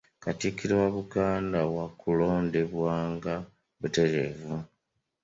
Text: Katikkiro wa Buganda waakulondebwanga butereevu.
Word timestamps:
Katikkiro 0.23 0.73
wa 0.83 0.89
Buganda 0.95 1.59
waakulondebwanga 1.75 3.33
butereevu. 3.79 4.55